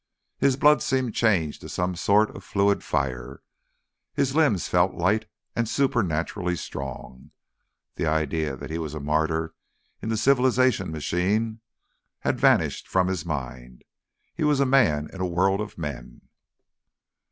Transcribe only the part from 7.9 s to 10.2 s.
The idea that he was a martyr in the